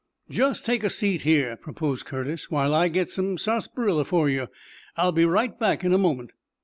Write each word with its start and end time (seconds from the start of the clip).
"Just 0.31 0.65
take 0.65 0.83
a 0.83 0.89
seat 0.89 1.21
here," 1.21 1.55
proposed 1.55 2.07
Curtis, 2.07 2.49
"while 2.49 2.73
I 2.73 2.87
get 2.87 3.11
some 3.11 3.37
sarsaparilla 3.37 4.03
for 4.03 4.31
you. 4.31 4.47
I'll 4.97 5.11
be 5.11 5.25
right 5.25 5.59
back 5.59 5.83
in 5.83 5.93
a 5.93 5.97
moment." 5.99 6.31